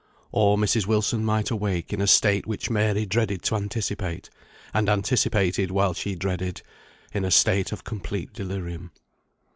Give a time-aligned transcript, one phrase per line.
[0.31, 0.87] Or Mrs.
[0.87, 4.31] Wilson might awake in a state which Mary dreaded to anticipate,
[4.73, 6.63] and anticipated while she dreaded;
[7.13, 8.89] in a state of complete delirium.